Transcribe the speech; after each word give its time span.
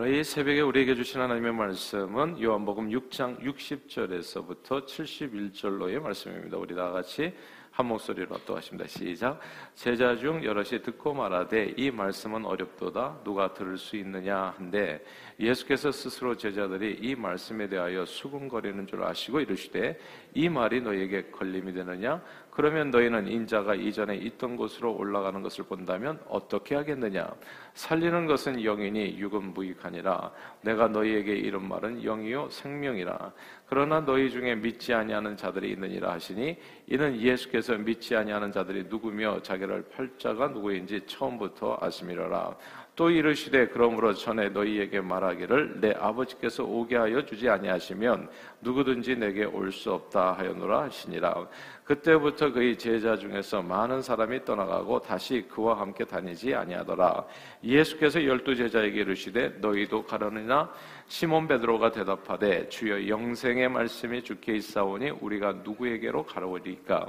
오늘 0.00 0.14
이 0.14 0.22
새벽에 0.22 0.60
우리에게 0.60 0.94
주신 0.94 1.20
하나님의 1.20 1.52
말씀은 1.54 2.40
요한복음 2.40 2.88
6장 2.90 3.40
60절에서부터 3.40 4.86
71절로의 4.86 6.00
말씀입니다. 6.00 6.56
우리 6.56 6.76
다 6.76 6.92
같이 6.92 7.34
한 7.72 7.86
목소리로 7.86 8.38
또 8.46 8.56
하십니다. 8.56 8.88
시작. 8.88 9.40
제자 9.74 10.14
중 10.14 10.44
여럿이 10.44 10.82
듣고 10.82 11.14
말하되 11.14 11.74
이 11.76 11.90
말씀은 11.90 12.44
어렵도다 12.44 13.22
누가 13.24 13.52
들을 13.52 13.76
수 13.76 13.96
있느냐 13.96 14.54
한데 14.56 15.04
예수께서 15.40 15.90
스스로 15.90 16.36
제자들이 16.36 16.98
이 17.00 17.16
말씀에 17.16 17.68
대하여 17.68 18.04
수군거리는 18.04 18.86
줄 18.86 19.02
아시고 19.02 19.40
이르시되 19.40 19.98
이 20.34 20.48
말이 20.48 20.80
너에게 20.80 21.30
걸림이 21.32 21.72
되느냐 21.72 22.22
그러면 22.58 22.90
너희는 22.90 23.28
인자가 23.28 23.76
이전에 23.76 24.16
있던 24.16 24.56
곳으로 24.56 24.92
올라가는 24.92 25.40
것을 25.42 25.62
본다면 25.66 26.18
어떻게 26.28 26.74
하겠느냐? 26.74 27.32
살리는 27.74 28.26
것은 28.26 28.64
영이니 28.64 29.16
육은 29.16 29.54
무익하니라. 29.54 30.32
내가 30.62 30.88
너희에게 30.88 31.36
이런 31.36 31.68
말은 31.68 32.02
영이요 32.02 32.48
생명이라. 32.50 33.32
그러나 33.66 34.00
너희 34.00 34.28
중에 34.28 34.56
믿지 34.56 34.92
아니하는 34.92 35.36
자들이 35.36 35.70
있느니라 35.70 36.10
하시니 36.14 36.56
이는 36.88 37.20
예수께서 37.20 37.74
믿지 37.78 38.16
아니하는 38.16 38.50
자들이 38.50 38.86
누구며 38.88 39.40
자기를 39.40 39.90
팔자가 39.90 40.48
누구인지 40.48 41.06
처음부터 41.06 41.78
아심이라라 41.80 42.56
또 42.98 43.10
이르시되 43.10 43.68
그러므로 43.68 44.12
전에 44.12 44.48
너희에게 44.48 45.00
말하기를 45.00 45.80
내 45.80 45.92
아버지께서 45.92 46.64
오게 46.64 46.96
하여 46.96 47.24
주지 47.24 47.48
아니하시면 47.48 48.28
누구든지 48.60 49.14
내게 49.14 49.44
올 49.44 49.70
수 49.70 49.92
없다 49.92 50.32
하였노라 50.32 50.82
하시니라. 50.82 51.46
그때부터 51.84 52.50
그의 52.50 52.76
제자 52.76 53.16
중에서 53.16 53.62
많은 53.62 54.02
사람이 54.02 54.44
떠나가고 54.44 54.98
다시 55.00 55.46
그와 55.48 55.78
함께 55.78 56.04
다니지 56.04 56.52
아니하더라. 56.56 57.24
예수께서 57.62 58.24
열두 58.24 58.56
제자에게 58.56 59.02
이르시되 59.02 59.58
너희도 59.60 60.04
가려느냐 60.04 60.68
시몬 61.08 61.48
베드로가 61.48 61.90
대답하되 61.90 62.68
주여 62.68 63.08
영생의 63.08 63.70
말씀이 63.70 64.22
주께 64.22 64.56
있사오니 64.56 65.08
우리가 65.22 65.52
누구에게로 65.64 66.26
가려오리까 66.26 67.06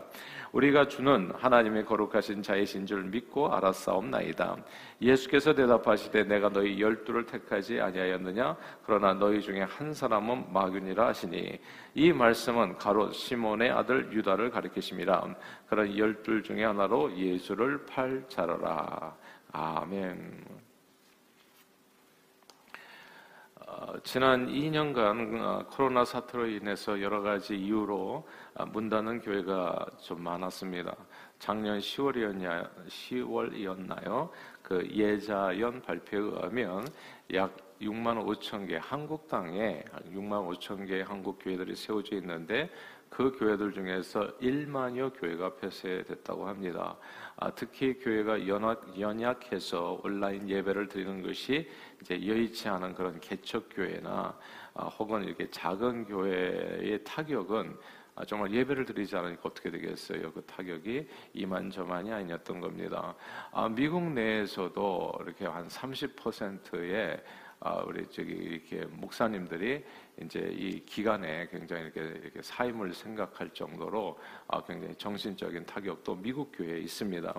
우리가 0.53 0.87
주는 0.87 1.31
하나님의 1.35 1.85
거룩하신 1.85 2.41
자이신 2.41 2.85
줄 2.85 3.03
믿고 3.03 3.53
알았사옵나이다. 3.53 4.55
예수께서 5.01 5.53
대답하시되 5.53 6.23
내가 6.23 6.49
너희 6.49 6.81
열두를 6.81 7.25
택하지 7.25 7.81
아니하였느냐? 7.81 8.55
그러나 8.85 9.13
너희 9.13 9.41
중에 9.41 9.63
한 9.63 9.93
사람은 9.93 10.52
마귀니라 10.52 11.07
하시니 11.07 11.59
이 11.93 12.13
말씀은 12.13 12.77
가로 12.77 13.11
시몬의 13.11 13.69
아들 13.69 14.11
유다를 14.13 14.49
가리키심이라. 14.49 15.35
그런 15.67 15.95
열둘 15.95 16.41
중에 16.41 16.63
하나로 16.63 17.15
예수를 17.15 17.85
팔 17.85 18.23
자라라. 18.29 19.15
아멘. 19.52 20.45
어, 23.69 23.69
지난 24.03 24.47
2년간 24.47 25.41
어, 25.41 25.66
코로나 25.69 26.03
사태로 26.03 26.47
인해서 26.47 27.02
여러 27.02 27.22
가지 27.22 27.55
이유로 27.55 28.27
어, 28.55 28.66
문 28.66 28.89
닫는 28.89 29.21
교회가 29.21 29.86
좀 30.02 30.21
많았습니다. 30.23 30.95
작년 31.39 31.80
10월이었냐, 31.80 32.88
10월이었나요? 32.88 34.30
그 34.61 34.86
예자연 34.91 35.81
발표에 35.81 36.19
의하면 36.19 36.88
약 37.33 37.55
6만 37.81 38.25
5천 38.25 38.67
개 38.67 38.77
한국 38.81 39.27
땅에 39.30 39.83
6만 40.14 40.58
5천 40.58 40.86
개의 40.86 41.03
한국 41.03 41.39
교회들이 41.41 41.75
세워져 41.75 42.17
있는데 42.17 42.69
그 43.09 43.35
교회들 43.38 43.73
중에서 43.73 44.38
1만여 44.38 45.19
교회가 45.19 45.55
폐쇄됐다고 45.55 46.47
합니다. 46.47 46.95
아, 47.35 47.49
특히 47.52 47.97
교회가 47.99 48.47
연약, 48.47 48.99
연약 48.99 49.52
해서 49.52 49.99
온라인 50.03 50.47
예배를 50.47 50.88
드리는 50.88 51.21
것이 51.23 51.67
이제 52.02 52.25
여의치 52.25 52.69
않은 52.69 52.93
그런 52.93 53.19
개척 53.19 53.67
교회나 53.71 54.37
아, 54.73 54.85
혹은 54.85 55.23
이렇게 55.23 55.49
작은 55.49 56.05
교회의 56.05 57.03
타격은 57.03 57.77
아, 58.15 58.25
정말 58.25 58.52
예배를 58.52 58.85
드리지 58.85 59.15
않으니까 59.15 59.41
어떻게 59.45 59.71
되겠어요? 59.71 60.33
그 60.33 60.41
타격이 60.41 61.08
이만저만이 61.33 62.11
아니었던 62.11 62.59
겁니다. 62.59 63.15
아, 63.52 63.70
미국 63.70 64.03
내에서도 64.11 65.20
이렇게 65.23 65.45
한 65.45 65.67
30%의 65.67 67.14
아, 67.14 67.20
우리 67.86 68.05
저기 68.09 68.31
이렇게 68.31 68.86
목사님들이 68.86 69.83
이제 70.21 70.39
이 70.53 70.83
기간에 70.86 71.47
굉장히 71.49 71.83
이렇게, 71.83 72.02
이렇게 72.02 72.42
사임을 72.42 72.93
생각할 72.93 73.49
정도로 73.53 74.17
아, 74.47 74.64
굉장히 74.64 74.95
정신적인 74.95 75.65
타격도 75.65 76.15
미국 76.15 76.52
교회에 76.55 76.80
있습니다. 76.80 77.33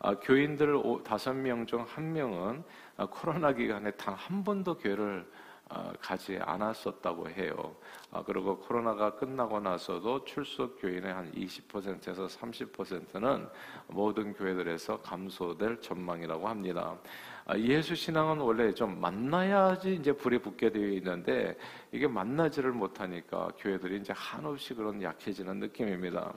아, 0.00 0.14
교인들 0.20 0.74
다섯 1.04 1.32
명 1.32 1.64
중 1.66 1.84
한 1.86 2.12
명은 2.12 2.62
아, 2.98 3.06
코로나 3.06 3.52
기간에 3.52 3.90
단 3.92 4.14
한 4.14 4.44
번도 4.44 4.76
교회를 4.78 5.26
아, 5.26 5.51
가지 6.00 6.38
않았었다고 6.40 7.30
해요. 7.30 7.74
아, 8.10 8.22
그리고 8.24 8.58
코로나가 8.58 9.14
끝나고 9.14 9.60
나서도 9.60 10.24
출석 10.24 10.80
교인의 10.80 11.12
한 11.12 11.32
20%에서 11.32 12.26
30%는 12.26 13.48
모든 13.88 14.32
교회들에서 14.34 15.00
감소될 15.00 15.80
전망이라고 15.80 16.48
합니다. 16.48 16.96
아, 17.44 17.56
예수 17.58 17.94
신앙은 17.94 18.38
원래 18.38 18.72
좀 18.72 19.00
만나야지 19.00 19.94
이제 19.94 20.12
불이 20.12 20.38
붙게 20.38 20.70
되어 20.70 20.88
있는데 20.88 21.56
이게 21.90 22.06
만나지를 22.06 22.72
못하니까 22.72 23.48
교회들이 23.58 23.98
이제 23.98 24.12
한없이 24.14 24.74
그런 24.74 25.02
약해지는 25.02 25.58
느낌입니다. 25.58 26.32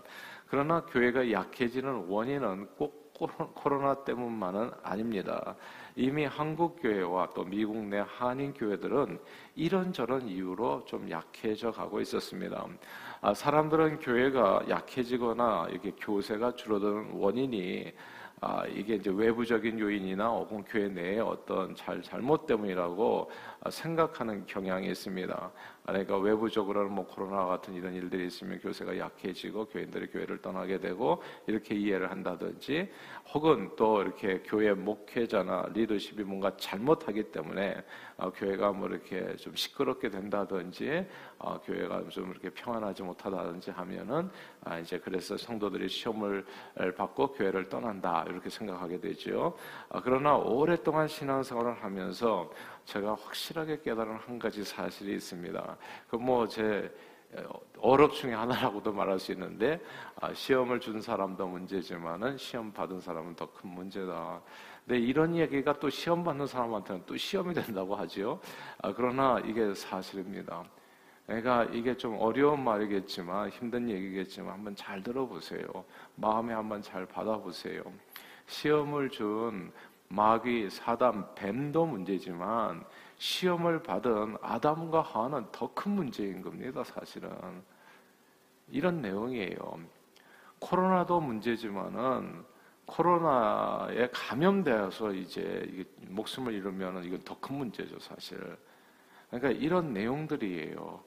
그러나 0.48 0.82
교회가 0.86 1.32
약해지는 1.32 2.06
원인은 2.08 2.68
꼭 2.78 3.06
코로나 3.54 4.04
때문만은 4.04 4.72
아닙니다. 4.84 5.56
이미 5.98 6.26
한국 6.26 6.82
교회와 6.82 7.30
또 7.34 7.46
미국 7.46 7.78
내 7.78 8.04
한인 8.06 8.54
교회들은 8.54 9.18
이런저런 9.56 10.28
이유로 10.28 10.84
좀 10.86 11.10
약해져 11.10 11.72
가고 11.72 12.02
있었습니다. 12.02 12.68
아, 13.22 13.34
사람들은 13.34 14.00
교회가 14.00 14.66
약해지거나 14.70 15.68
이렇게 15.72 15.92
교세가 15.92 16.56
줄어드는 16.56 17.12
원인이 17.14 17.94
아, 18.42 18.66
이게 18.68 18.96
이제 18.96 19.10
외부적인 19.10 19.80
요인이나 19.80 20.28
혹은 20.28 20.66
교회 20.66 20.90
내에 20.90 21.20
어떤 21.20 21.74
잘 21.74 22.02
잘못 22.02 22.46
때문이라고 22.46 23.32
생각하는 23.70 24.46
경향이 24.46 24.88
있습니다. 24.88 25.52
그러니까 25.86 26.18
외부적으로는 26.18 26.92
뭐 26.92 27.06
코로나 27.06 27.46
같은 27.46 27.74
이런 27.74 27.94
일들이 27.94 28.26
있으면 28.26 28.60
교세가 28.60 28.98
약해지고 28.98 29.66
교인들이 29.66 30.08
교회를 30.08 30.42
떠나게 30.42 30.80
되고 30.80 31.22
이렇게 31.46 31.76
이해를 31.76 32.10
한다든지 32.10 32.90
혹은 33.34 33.70
또 33.76 34.02
이렇게 34.02 34.42
교회 34.46 34.74
목회자나 34.74 35.70
리더십이 35.74 36.24
뭔가 36.24 36.56
잘못하기 36.58 37.32
때문에 37.32 37.84
어, 38.18 38.32
교회가 38.32 38.72
뭐 38.72 38.88
이렇게 38.88 39.36
좀 39.36 39.56
시끄럽게 39.56 40.10
된다든지 40.10 41.06
어, 41.38 41.60
교회가 41.62 42.08
좀 42.10 42.32
이렇게 42.32 42.50
평안하지 42.50 43.04
못하다든지 43.04 43.72
하면은 43.72 44.30
아, 44.64 44.80
이제 44.80 44.98
그래서 44.98 45.38
성도들이 45.38 45.90
시험을 45.90 46.46
받고 46.96 47.34
교회를 47.34 47.70
떠난다 47.70 48.26
이렇게 48.30 48.50
생각하게 48.50 49.00
되죠. 49.00 49.56
어, 49.90 50.00
그러나 50.02 50.36
오랫동안 50.36 51.08
신앙생활을 51.08 51.74
하면서 51.74 52.50
제가 52.86 53.16
확실하게 53.16 53.82
깨달은 53.82 54.16
한 54.18 54.40
가지 54.40 54.64
사실이 54.64 55.14
있습니다. 55.16 55.78
그 56.10 56.16
뭐 56.18 56.48
제 56.48 56.92
어렵 57.80 58.14
중에 58.14 58.34
하나라고도 58.34 58.94
말할 58.94 59.20
수 59.20 59.32
있는데 59.34 59.82
아, 60.22 60.34
시험을 60.34 60.80
준 60.80 61.02
사람도 61.02 61.46
문제지만은 61.48 62.38
시험 62.38 62.72
받은 62.72 63.02
사람은 63.02 63.36
더 63.36 63.48
큰 63.52 63.70
문제다. 63.72 64.42
근데 64.86 65.00
이런 65.00 65.36
얘기가 65.36 65.78
또 65.80 65.90
시험 65.90 66.24
받는 66.24 66.48
사람한테는 66.48 67.04
또 67.06 67.18
시험이 67.18 67.54
된다고 67.54 67.96
하지요. 67.96 68.40
아, 68.82 68.94
그러나 68.94 69.40
이게 69.44 69.74
사실입니다. 69.74 70.64
그러니까 71.26 71.64
이게 71.74 71.98
좀 71.98 72.16
어려운 72.20 72.64
말이겠지만 72.64 73.50
힘든 73.50 73.90
얘기겠지만 73.90 74.54
한번 74.54 74.76
잘 74.76 75.02
들어보세요. 75.04 75.66
마음에 76.16 76.54
한번 76.54 76.82
잘 76.82 77.06
받아보세요. 77.06 77.82
시험을 78.46 79.10
준 79.10 79.74
마귀, 80.10 80.70
사단, 80.70 81.34
뱀도 81.36 81.86
문제지만 81.86 82.84
시험을 83.18 83.84
받은 83.84 84.38
아담과 84.42 85.02
하와는 85.02 85.48
더 85.52 85.74
큰 85.74 85.94
문제인 85.94 86.42
겁니다, 86.42 86.84
사실은. 86.84 87.30
이런 88.70 89.02
내용이에요. 89.02 89.80
코로나도 90.60 91.22
문제지만은 91.22 92.44
코로나에 92.86 94.10
감염되어서 94.12 95.14
이제 95.14 95.86
목숨을 96.08 96.54
잃으면 96.54 97.04
이건 97.04 97.20
더 97.22 97.36
큰 97.40 97.58
문제죠, 97.58 98.00
사실. 98.00 98.38
그러니까 99.30 99.50
이런 99.52 99.94
내용들이에요. 99.94 101.04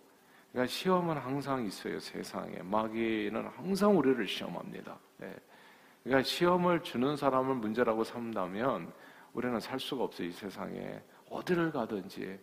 그러니까 0.53 0.73
시험은 0.73 1.17
항상 1.19 1.65
있어요, 1.65 2.01
세상에. 2.01 2.59
마귀는 2.63 3.47
항상 3.57 3.97
우리를 3.97 4.27
시험합니다. 4.27 4.99
네. 5.19 5.35
그러니까 6.09 6.23
시험을 6.23 6.83
주는 6.83 7.17
사람을 7.17 7.57
문제라고 7.57 8.03
삼다면 8.03 8.91
우리는 9.35 9.61
살 9.61 9.79
수가 9.79 10.05
없어요, 10.05 10.29
이 10.29 10.33
세상에. 10.33 11.03
어디를 11.29 11.71
가든지. 11.71 12.41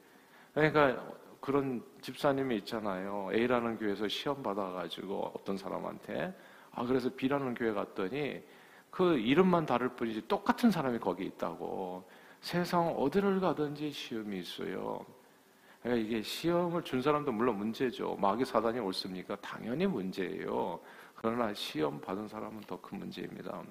그러니까 0.53 1.03
그런 1.41 1.83
집사님이 1.99 2.57
있잖아요. 2.57 3.29
A라는 3.33 3.79
교회에서 3.79 4.07
시험 4.07 4.43
받아가지고 4.43 5.31
어떤 5.35 5.57
사람한테. 5.57 6.31
아, 6.73 6.85
그래서 6.85 7.09
B라는 7.15 7.55
교회 7.55 7.73
갔더니 7.73 8.43
그 8.91 9.17
이름만 9.17 9.65
다를 9.65 9.89
뿐이지 9.89 10.27
똑같은 10.27 10.69
사람이 10.69 10.99
거기 10.99 11.25
있다고. 11.25 12.07
세상 12.41 12.89
어디를 12.89 13.39
가든지 13.39 13.89
시험이 13.89 14.41
있어요. 14.41 15.03
그러니까 15.81 16.05
이게 16.05 16.21
시험을 16.21 16.83
준 16.83 17.01
사람도 17.01 17.31
물론 17.31 17.57
문제죠. 17.57 18.15
마귀 18.19 18.45
사단이 18.45 18.77
옳습니까? 18.77 19.35
당연히 19.37 19.87
문제예요. 19.87 20.79
그러나 21.25 21.51
시험 21.55 21.99
받은 21.99 22.27
사람은 22.27 22.61
더 22.67 22.79
큰 22.79 22.99
문제입니다. 22.99 23.63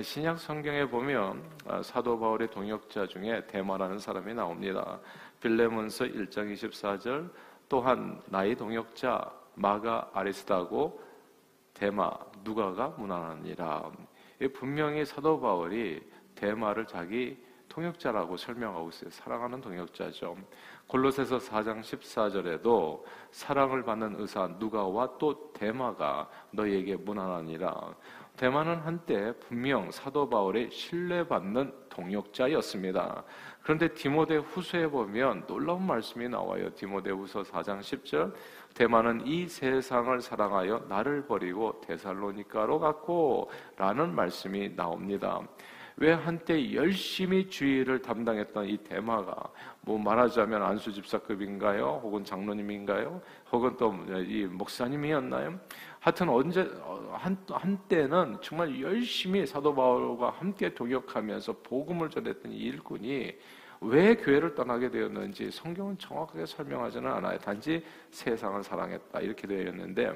신약 0.00 0.38
성경에 0.38 0.84
보면 0.88 1.42
아, 1.66 1.82
사도 1.82 2.16
바울의 2.16 2.48
동역자 2.52 3.08
중에 3.08 3.44
대마라는 3.48 3.98
사람이 3.98 4.34
나옵니다. 4.34 5.00
빌레몬서 5.40 6.04
1장 6.04 6.54
24절 6.54 7.28
또한 7.68 8.22
나의 8.26 8.54
동역자 8.54 9.32
마가 9.56 10.10
아리스다고 10.14 11.02
대마 11.74 12.08
누가가 12.44 12.86
무난하니라. 12.90 13.90
분명히 14.54 15.04
사도 15.04 15.40
바울이 15.40 16.00
대마를 16.36 16.86
자기 16.86 17.36
동역자라고 17.68 18.36
설명하고 18.36 18.90
있어요. 18.90 19.10
사랑하는 19.10 19.60
동역자죠. 19.60 20.36
골로새서 20.90 21.38
4장 21.38 21.82
14절에도 21.82 23.04
사랑을 23.30 23.84
받는 23.84 24.16
의사 24.18 24.48
누가와 24.58 25.18
또 25.18 25.52
대마가 25.52 26.28
너희에게 26.50 26.96
무난하니라. 26.96 27.94
대마는 28.36 28.80
한때 28.80 29.32
분명 29.38 29.88
사도 29.92 30.28
바울의 30.28 30.68
신뢰받는 30.72 31.72
동역자였습니다. 31.90 33.22
그런데 33.62 33.94
디모데 33.94 34.38
후서에 34.38 34.88
보면 34.88 35.46
놀라운 35.46 35.86
말씀이 35.86 36.28
나와요. 36.28 36.74
디모데 36.74 37.12
후서 37.12 37.42
4장 37.42 37.78
10절. 37.78 38.34
대마는 38.74 39.28
이 39.28 39.46
세상을 39.46 40.20
사랑하여 40.20 40.86
나를 40.88 41.24
버리고 41.24 41.80
데살로니카로 41.82 42.80
갔고 42.80 43.48
라는 43.76 44.12
말씀이 44.12 44.74
나옵니다. 44.74 45.40
왜 45.96 46.12
한때 46.12 46.72
열심히 46.74 47.48
주의를 47.48 48.00
담당했던 48.00 48.66
이 48.66 48.76
대마가 48.78 49.34
뭐 49.82 49.98
말하자면 49.98 50.62
안수 50.62 50.92
집사급인가요? 50.92 52.00
혹은 52.02 52.24
장로님인가요? 52.24 53.20
혹은 53.52 53.76
또 53.76 53.92
이 54.26 54.44
목사님이었나요? 54.44 55.58
하여튼 55.98 56.28
언제 56.30 56.62
한 57.12 57.36
한때는 57.50 58.38
정말 58.40 58.80
열심히 58.80 59.46
사도 59.46 59.74
바울과 59.74 60.30
함께 60.30 60.72
동역하면서 60.72 61.56
복음을 61.62 62.08
전했던 62.08 62.52
이 62.52 62.56
일꾼이 62.56 63.34
왜 63.82 64.14
교회를 64.14 64.54
떠나게 64.54 64.90
되었는지 64.90 65.50
성경은 65.50 65.98
정확하게 65.98 66.46
설명하지는 66.46 67.10
않아요. 67.10 67.38
단지 67.38 67.84
세상을 68.10 68.62
사랑했다 68.62 69.20
이렇게 69.20 69.46
되어 69.46 69.68
있는데 69.68 70.12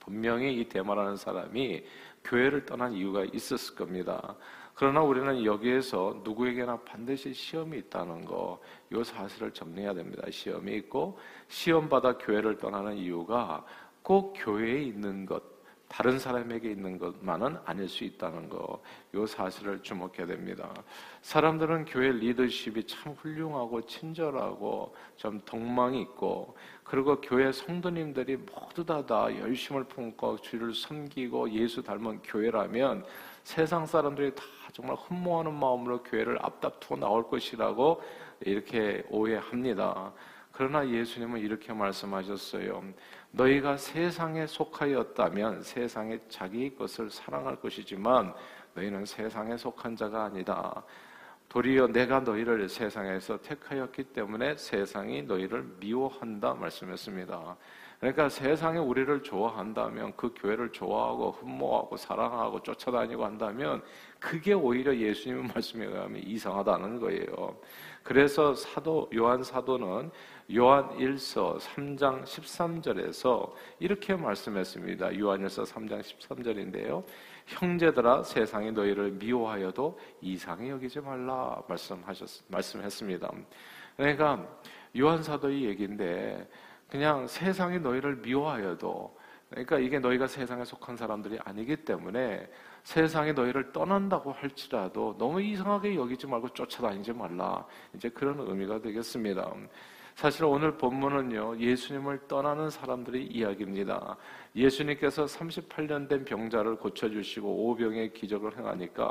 분명히 0.00 0.58
이 0.58 0.64
대마라는 0.68 1.16
사람이 1.16 1.84
교회를 2.24 2.64
떠난 2.66 2.92
이유가 2.92 3.24
있었을 3.24 3.74
겁니다. 3.74 4.34
그러나 4.74 5.02
우리는 5.02 5.44
여기에서 5.44 6.20
누구에게나 6.24 6.78
반드시 6.80 7.34
시험이 7.34 7.78
있다는 7.78 8.24
거, 8.24 8.60
이 8.90 9.02
사실을 9.04 9.52
정리해야 9.52 9.94
됩니다. 9.94 10.22
시험이 10.30 10.76
있고, 10.76 11.18
시험받아 11.48 12.18
교회를 12.18 12.58
떠나는 12.58 12.96
이유가 12.96 13.64
꼭 14.02 14.34
교회에 14.36 14.82
있는 14.82 15.26
것, 15.26 15.42
다른 15.88 16.18
사람에게 16.18 16.70
있는 16.70 16.98
것만은 16.98 17.58
아닐 17.66 17.86
수 17.86 18.04
있다는 18.04 18.48
거, 18.48 18.82
이 19.14 19.26
사실을 19.26 19.82
주목해야 19.82 20.26
됩니다. 20.26 20.72
사람들은 21.20 21.84
교회 21.84 22.10
리더십이 22.12 22.86
참 22.86 23.12
훌륭하고 23.12 23.82
친절하고 23.82 24.96
좀 25.16 25.38
덕망이 25.44 26.00
있고, 26.00 26.56
그리고 26.82 27.20
교회 27.20 27.52
성도님들이 27.52 28.38
모두 28.38 28.86
다, 28.86 29.04
다 29.04 29.26
열심을 29.38 29.84
품고 29.84 30.38
주를 30.38 30.74
섬기고 30.74 31.52
예수 31.52 31.82
닮은 31.82 32.22
교회라면 32.22 33.04
세상 33.44 33.84
사람들이 33.84 34.34
다 34.34 34.42
정말 34.72 34.96
흠모하는 34.96 35.52
마음으로 35.52 36.02
교회를 36.02 36.38
앞다투어 36.40 36.96
나올 36.96 37.28
것이라고 37.28 38.02
이렇게 38.40 39.04
오해합니다. 39.10 40.12
그러나 40.52 40.86
예수님은 40.88 41.40
이렇게 41.40 41.72
말씀하셨어요. 41.72 42.82
너희가 43.32 43.76
세상에 43.76 44.46
속하였다면 44.46 45.62
세상에 45.62 46.18
자기 46.28 46.74
것을 46.74 47.10
사랑할 47.10 47.56
것이지만 47.56 48.34
너희는 48.74 49.06
세상에 49.06 49.56
속한 49.56 49.96
자가 49.96 50.24
아니다. 50.24 50.82
도리어 51.48 51.86
내가 51.88 52.20
너희를 52.20 52.68
세상에서 52.68 53.38
택하였기 53.42 54.04
때문에 54.04 54.56
세상이 54.56 55.22
너희를 55.22 55.62
미워한다 55.80 56.54
말씀했습니다. 56.54 57.56
그러니까 58.02 58.28
세상에 58.28 58.78
우리를 58.78 59.22
좋아한다면 59.22 60.14
그 60.16 60.34
교회를 60.36 60.72
좋아하고 60.72 61.30
흠모하고 61.30 61.96
사랑하고 61.96 62.60
쫓아다니고 62.60 63.24
한다면 63.24 63.80
그게 64.18 64.54
오히려 64.54 64.92
예수님의 64.92 65.44
말씀에 65.54 65.86
의하면 65.86 66.20
이상하다는 66.20 66.98
거예요. 66.98 67.56
그래서 68.02 68.56
사도 68.56 69.08
요한 69.14 69.44
사도는 69.44 70.10
요한 70.52 70.88
1서 70.98 71.60
3장 71.60 72.24
13절에서 72.24 73.52
이렇게 73.78 74.16
말씀했습니다. 74.16 75.20
요한 75.20 75.46
1서 75.46 75.64
3장 75.64 76.00
13절인데요. 76.00 77.04
형제들아 77.46 78.24
세상이 78.24 78.72
너희를 78.72 79.12
미워하여도 79.12 79.96
이상히 80.22 80.70
여기지 80.70 80.98
말라 80.98 81.62
말씀하셨 81.68 82.46
말씀했습니다. 82.48 83.30
그러니까 83.96 84.44
요한 84.98 85.22
사도의 85.22 85.66
얘기인데 85.66 86.48
그냥 86.88 87.26
세상이 87.26 87.78
너희를 87.80 88.16
미워하여도 88.16 89.22
그러니까 89.52 89.78
이게 89.78 89.98
너희가 89.98 90.26
세상에 90.26 90.64
속한 90.64 90.96
사람들이 90.96 91.38
아니기 91.44 91.76
때문에 91.76 92.48
세상이 92.84 93.34
너희를 93.34 93.72
떠난다고 93.72 94.32
할지라도 94.32 95.14
너무 95.18 95.42
이상하게 95.42 95.94
여기지 95.94 96.26
말고 96.26 96.48
쫓아다니지 96.50 97.12
말라. 97.12 97.64
이제 97.94 98.08
그런 98.08 98.40
의미가 98.40 98.80
되겠습니다. 98.80 99.52
사실 100.14 100.44
오늘 100.44 100.76
본문은요, 100.76 101.58
예수님을 101.58 102.28
떠나는 102.28 102.70
사람들의 102.70 103.26
이야기입니다. 103.26 104.16
예수님께서 104.54 105.24
38년 105.24 106.08
된 106.08 106.24
병자를 106.24 106.76
고쳐주시고 106.76 107.70
오병의 107.70 108.12
기적을 108.12 108.58
행하니까 108.58 109.10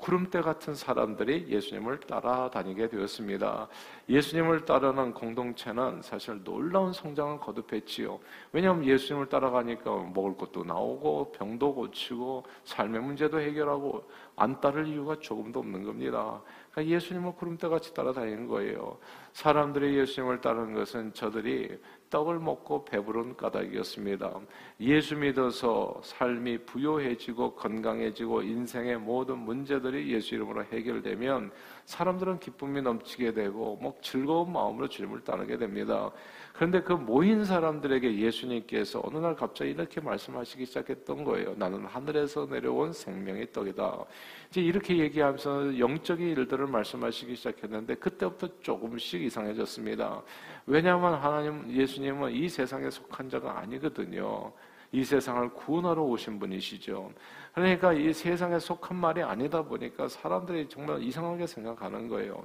구름대 0.00 0.40
같은 0.40 0.74
사람들이 0.74 1.46
예수님을 1.48 2.00
따라다니게 2.00 2.88
되었습니다. 2.88 3.68
예수님을 4.08 4.64
따르는 4.64 5.12
공동체는 5.12 6.02
사실 6.02 6.42
놀라운 6.42 6.92
성장을 6.92 7.38
거듭했지요. 7.38 8.18
왜냐하면 8.52 8.86
예수님을 8.86 9.28
따라가니까 9.28 10.10
먹을 10.14 10.36
것도 10.36 10.64
나오고 10.64 11.32
병도 11.32 11.74
고치고 11.74 12.44
삶의 12.64 13.02
문제도 13.02 13.38
해결하고 13.38 14.08
안 14.36 14.60
따를 14.60 14.86
이유가 14.86 15.16
조금도 15.20 15.60
없는 15.60 15.84
겁니다. 15.84 16.42
그러니까 16.70 16.94
예수님을 16.94 17.34
구름대 17.34 17.68
같이 17.68 17.92
따라다니는 17.92 18.46
거예요. 18.48 18.98
사람들이 19.32 19.98
예수님을 19.98 20.40
따르는 20.40 20.74
것은 20.74 21.12
저들이 21.12 21.78
떡을 22.10 22.40
먹고 22.40 22.84
배부른 22.84 23.36
까닭이었습니다. 23.36 24.40
예수 24.80 25.16
믿어서 25.16 26.00
삶이 26.02 26.64
부요해지고 26.64 27.54
건강해지고 27.54 28.42
인생의 28.42 28.98
모든 28.98 29.38
문제들 29.38 29.89
이 29.94 30.12
예수 30.12 30.34
이름으로 30.34 30.64
해결되면 30.64 31.50
사람들은 31.84 32.38
기쁨이 32.38 32.80
넘치게 32.82 33.32
되고 33.32 33.76
뭐 33.80 33.96
즐거운 34.00 34.52
마음으로 34.52 34.88
주님을 34.88 35.20
따르게 35.20 35.56
됩니다. 35.56 36.10
그런데 36.52 36.82
그 36.82 36.92
모인 36.92 37.44
사람들에게 37.44 38.18
예수님께서 38.18 39.00
어느 39.04 39.18
날 39.18 39.34
갑자기 39.34 39.70
이렇게 39.70 40.00
말씀하시기 40.00 40.66
시작했던 40.66 41.24
거예요. 41.24 41.54
나는 41.56 41.84
하늘에서 41.86 42.46
내려온 42.46 42.92
생명의 42.92 43.52
떡이다. 43.52 44.04
이제 44.50 44.60
이렇게 44.60 44.98
얘기하면서 44.98 45.78
영적인 45.78 46.28
일들을 46.28 46.66
말씀하시기 46.66 47.34
시작했는데 47.34 47.94
그때부터 47.96 48.48
조금씩 48.60 49.22
이상해졌습니다. 49.22 50.22
왜냐하면 50.66 51.14
하나님 51.14 51.70
예수님은 51.70 52.32
이 52.32 52.48
세상에 52.48 52.90
속한 52.90 53.30
자가 53.30 53.58
아니거든요. 53.58 54.52
이 54.92 55.04
세상을 55.04 55.50
구원하러 55.50 56.02
오신 56.02 56.38
분이시죠. 56.38 57.10
그러니까 57.54 57.92
이 57.92 58.12
세상에 58.12 58.58
속한 58.58 58.96
말이 58.96 59.22
아니다 59.22 59.62
보니까 59.62 60.08
사람들이 60.08 60.68
정말 60.68 61.02
이상하게 61.02 61.46
생각하는 61.46 62.08
거예요. 62.08 62.42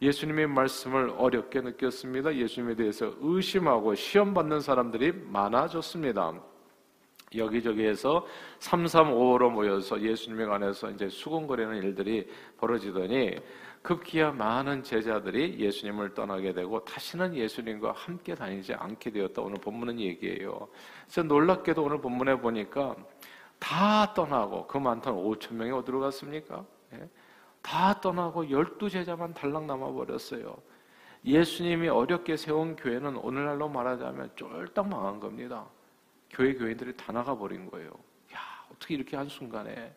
예수님의 0.00 0.48
말씀을 0.48 1.10
어렵게 1.16 1.60
느꼈습니다. 1.60 2.34
예수님에 2.34 2.74
대해서 2.74 3.12
의심하고 3.20 3.94
시험 3.94 4.34
받는 4.34 4.60
사람들이 4.60 5.12
많아졌습니다. 5.12 6.32
여기저기에서 7.34 8.26
335로 8.58 9.50
모여서 9.50 10.00
예수님에 10.00 10.44
관해서 10.44 10.90
이제 10.90 11.08
수군거리는 11.08 11.76
일들이 11.82 12.28
벌어지더니 12.58 13.36
급기야 13.82 14.30
많은 14.32 14.84
제자들이 14.84 15.58
예수님을 15.58 16.14
떠나게 16.14 16.52
되고 16.52 16.84
다시는 16.84 17.34
예수님과 17.34 17.92
함께 17.92 18.34
다니지 18.34 18.74
않게 18.74 19.10
되었다. 19.10 19.42
오늘 19.42 19.58
본문은 19.58 19.98
얘기해요. 19.98 20.68
그래서 21.04 21.22
놀랍게도 21.24 21.82
오늘 21.82 22.00
본문에 22.00 22.36
보니까 22.36 22.94
다 23.58 24.14
떠나고 24.14 24.66
그 24.66 24.78
많던 24.78 25.14
5천 25.14 25.54
명이 25.54 25.72
어디로 25.72 26.00
갔습니까? 26.00 26.64
예? 26.94 27.08
다 27.60 28.00
떠나고 28.00 28.50
열두 28.50 28.88
제자만 28.88 29.34
달랑 29.34 29.66
남아 29.66 29.92
버렸어요. 29.92 30.56
예수님이 31.24 31.88
어렵게 31.88 32.36
세운 32.36 32.74
교회는 32.74 33.16
오늘날로 33.16 33.68
말하자면 33.68 34.32
쫄딱 34.34 34.88
망한 34.88 35.20
겁니다. 35.20 35.66
교회 36.30 36.54
교인들이 36.54 36.96
다 36.96 37.12
나가 37.12 37.36
버린 37.36 37.70
거예요. 37.70 37.90
야, 38.34 38.38
어떻게 38.72 38.94
이렇게 38.94 39.16
한 39.16 39.28
순간에. 39.28 39.94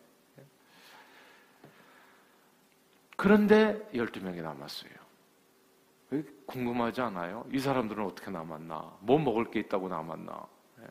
그런데 3.16 3.88
12명이 3.94 4.42
남았어요. 4.42 4.92
궁금하지 6.46 7.00
않아요? 7.00 7.44
이 7.50 7.58
사람들은 7.58 8.04
어떻게 8.04 8.30
남았나? 8.30 8.98
뭐 9.00 9.18
먹을 9.18 9.50
게 9.50 9.60
있다고 9.60 9.88
남았나? 9.88 10.46
예. 10.80 10.86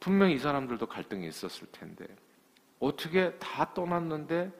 분명히 0.00 0.34
이 0.34 0.38
사람들도 0.38 0.86
갈등이 0.86 1.28
있었을 1.28 1.66
텐데 1.70 2.06
어떻게 2.78 3.36
다 3.38 3.72
떠났는데 3.74 4.50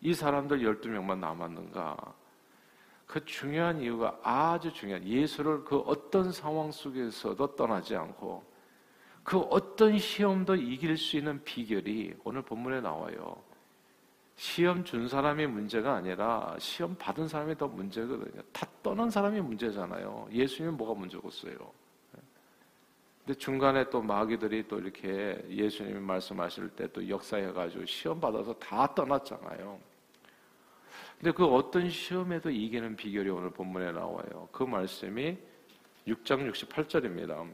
이 0.00 0.14
사람들 0.14 0.60
12명만 0.60 1.18
남았는가? 1.18 1.96
그 3.06 3.24
중요한 3.24 3.80
이유가 3.80 4.18
아주 4.22 4.72
중요한 4.72 5.02
예수를 5.04 5.64
그 5.64 5.78
어떤 5.78 6.30
상황 6.30 6.70
속에서도 6.70 7.56
떠나지 7.56 7.96
않고 7.96 8.44
그 9.24 9.38
어떤 9.38 9.98
시험도 9.98 10.56
이길 10.56 10.96
수 10.96 11.16
있는 11.16 11.42
비결이 11.42 12.14
오늘 12.24 12.42
본문에 12.42 12.80
나와요. 12.80 13.42
시험 14.38 14.84
준 14.84 15.08
사람이 15.08 15.48
문제가 15.48 15.96
아니라 15.96 16.54
시험 16.60 16.94
받은 16.96 17.26
사람이 17.26 17.58
더 17.58 17.66
문제거든요. 17.66 18.40
다 18.52 18.68
떠난 18.84 19.10
사람이 19.10 19.40
문제잖아요. 19.40 20.28
예수님은 20.30 20.76
뭐가 20.76 20.94
문제겠어요? 20.94 21.54
근데 23.18 23.36
중간에 23.36 23.90
또 23.90 24.00
마귀들이 24.00 24.68
또 24.68 24.78
이렇게 24.78 25.44
예수님이 25.50 25.98
말씀하실 25.98 26.68
때 26.70 26.86
또 26.92 27.06
역사해가지고 27.08 27.84
시험 27.86 28.20
받아서 28.20 28.54
다 28.54 28.94
떠났잖아요. 28.94 29.76
근데 31.18 31.32
그 31.32 31.44
어떤 31.44 31.90
시험에도 31.90 32.48
이기는 32.48 32.94
비결이 32.94 33.28
오늘 33.30 33.50
본문에 33.50 33.90
나와요. 33.90 34.48
그 34.52 34.62
말씀이 34.62 35.36
6장 36.06 36.48
68절입니다. 36.52 37.50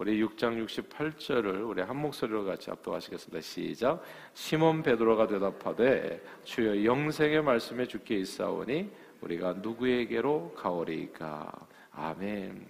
우리 0.00 0.18
6장 0.24 0.64
68절을 0.64 1.68
우리 1.68 1.82
한 1.82 1.94
목소리로 1.94 2.46
같이 2.46 2.70
압도하시겠습니다. 2.70 3.42
시작. 3.42 4.02
시몬 4.32 4.82
베드로가 4.82 5.26
대답하되 5.26 6.24
주여 6.42 6.86
영생의 6.86 7.42
말씀에 7.42 7.86
주께 7.86 8.16
있사오니 8.16 8.90
우리가 9.20 9.52
누구에게로 9.60 10.54
가오리까? 10.56 11.52
아멘. 11.92 12.66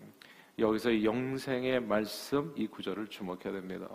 여기서 0.59 1.05
영생의 1.05 1.83
말씀 1.83 2.53
이 2.57 2.67
구절을 2.67 3.07
주목해야 3.07 3.53
됩니다. 3.53 3.87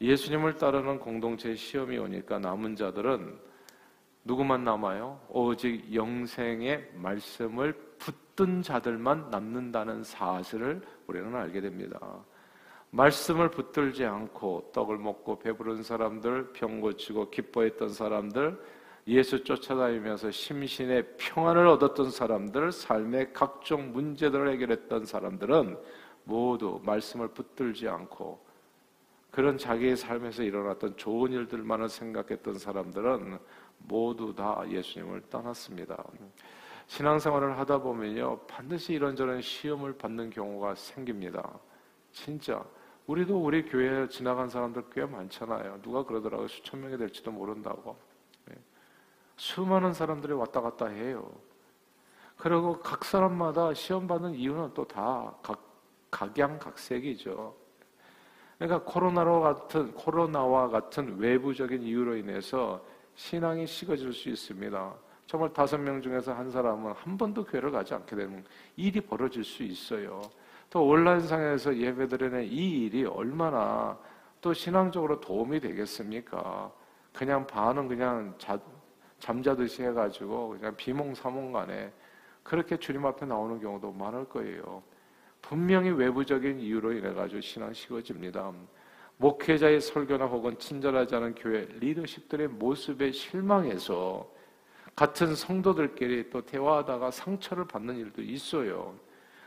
예수님을 0.00 0.54
따르는 0.54 1.00
공동체 1.00 1.56
시험이 1.56 1.98
오니까 1.98 2.38
남은 2.38 2.76
자들은 2.76 3.40
누구만 4.22 4.62
남아요? 4.62 5.20
오직 5.30 5.92
영생의 5.92 6.92
말씀을 6.94 7.72
붙든 7.98 8.62
자들만 8.62 9.30
남는다는 9.30 10.04
사실을 10.04 10.80
우리는 11.08 11.34
알게 11.34 11.60
됩니다. 11.60 12.24
말씀을 12.92 13.50
붙들지 13.50 14.04
않고 14.04 14.70
떡을 14.72 14.98
먹고 14.98 15.38
배부른 15.38 15.82
사람들, 15.82 16.52
병 16.52 16.80
고치고 16.80 17.30
기뻐했던 17.30 17.88
사람들, 17.88 18.62
예수 19.06 19.42
쫓아다니면서 19.42 20.30
심신의 20.30 21.16
평안을 21.16 21.66
얻었던 21.66 22.10
사람들, 22.10 22.70
삶의 22.70 23.32
각종 23.32 23.92
문제들을 23.92 24.52
해결했던 24.52 25.06
사람들은 25.06 25.78
모두 26.24 26.80
말씀을 26.84 27.28
붙들지 27.28 27.88
않고 27.88 28.44
그런 29.30 29.56
자기의 29.56 29.96
삶에서 29.96 30.42
일어났던 30.42 30.98
좋은 30.98 31.32
일들만을 31.32 31.88
생각했던 31.88 32.58
사람들은 32.58 33.38
모두 33.78 34.34
다 34.34 34.62
예수님을 34.68 35.22
떠났습니다. 35.30 36.04
신앙생활을 36.88 37.58
하다 37.58 37.78
보면요, 37.78 38.40
반드시 38.46 38.92
이런저런 38.92 39.40
시험을 39.40 39.96
받는 39.96 40.28
경우가 40.28 40.74
생깁니다. 40.74 41.58
진짜. 42.12 42.62
우리도 43.06 43.42
우리 43.42 43.64
교회에 43.64 44.08
지나간 44.08 44.48
사람들 44.48 44.84
꽤 44.92 45.04
많잖아요. 45.04 45.80
누가 45.82 46.04
그러더라고요. 46.04 46.48
수천 46.48 46.80
명이 46.80 46.96
될지도 46.96 47.30
모른다고. 47.30 47.96
네. 48.46 48.54
수많은 49.36 49.92
사람들이 49.92 50.32
왔다 50.32 50.60
갔다 50.60 50.86
해요. 50.86 51.30
그리고 52.36 52.78
각 52.80 53.04
사람마다 53.04 53.74
시험 53.74 54.06
받는 54.06 54.34
이유는 54.34 54.74
또 54.74 54.84
다 54.84 55.34
각양각색이죠. 56.10 57.54
그러니까 58.58 58.84
코로나로 58.84 59.40
같은 59.40 59.92
코로나와 59.94 60.68
같은 60.68 61.18
외부적인 61.18 61.82
이유로 61.82 62.16
인해서 62.16 62.84
신앙이 63.16 63.66
식어질 63.66 64.12
수 64.12 64.28
있습니다. 64.28 64.94
정말 65.26 65.52
다섯 65.52 65.78
명 65.78 66.00
중에서 66.00 66.32
한 66.34 66.50
사람은 66.50 66.92
한 66.92 67.16
번도 67.18 67.44
교회를 67.44 67.70
가지 67.70 67.94
않게 67.94 68.14
되는 68.14 68.44
일이 68.76 69.00
벌어질 69.00 69.42
수 69.42 69.62
있어요. 69.62 70.22
또 70.72 70.86
온라인상에서 70.86 71.76
예배드리는 71.76 72.44
이 72.44 72.84
일이 72.86 73.04
얼마나 73.04 73.98
또 74.40 74.54
신앙적으로 74.54 75.20
도움이 75.20 75.60
되겠습니까? 75.60 76.72
그냥 77.12 77.46
반은 77.46 77.88
그냥 77.88 78.34
자, 78.38 78.58
잠자듯이 79.18 79.82
해가지고 79.82 80.56
그냥 80.58 80.74
비몽사몽간에 80.74 81.92
그렇게 82.42 82.78
주님 82.78 83.04
앞에 83.04 83.26
나오는 83.26 83.60
경우도 83.60 83.92
많을 83.92 84.24
거예요. 84.24 84.82
분명히 85.42 85.90
외부적인 85.90 86.58
이유로 86.58 86.94
인해가지고 86.94 87.42
신앙 87.42 87.74
식어집니다. 87.74 88.50
목회자의 89.18 89.78
설교나 89.78 90.24
혹은 90.24 90.58
친절하지 90.58 91.14
않은 91.16 91.34
교회 91.34 91.66
리더십들의 91.80 92.48
모습에 92.48 93.12
실망해서 93.12 94.26
같은 94.96 95.34
성도들끼리 95.34 96.30
또 96.30 96.40
대화하다가 96.40 97.10
상처를 97.10 97.66
받는 97.66 97.94
일도 97.98 98.22
있어요. 98.22 98.94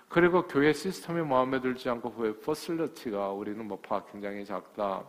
그리고 0.08 0.48
교회 0.48 0.72
시스템이 0.72 1.22
마음에 1.24 1.60
들지 1.60 1.90
않고 1.90 2.14
왜 2.18 2.40
퍼슬러티가 2.40 3.32
우리는 3.32 3.66
뭐 3.68 3.80
파 3.82 4.04
굉장히 4.06 4.46
작다, 4.46 5.04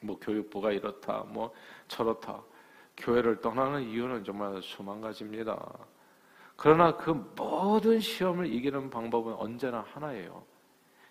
뭐 0.00 0.18
교육부가 0.20 0.72
이렇다, 0.72 1.24
뭐 1.28 1.52
저렇다. 1.88 2.42
교회를 2.96 3.40
떠나는 3.40 3.82
이유는 3.88 4.24
정말 4.24 4.60
수만 4.62 5.00
가지입니다. 5.00 5.58
그러나 6.56 6.96
그 6.96 7.10
모든 7.36 7.98
시험을 7.98 8.52
이기는 8.52 8.90
방법은 8.90 9.34
언제나 9.34 9.84
하나예요. 9.92 10.44